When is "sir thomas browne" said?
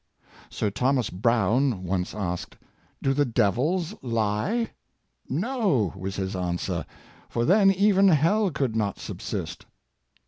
0.49-1.83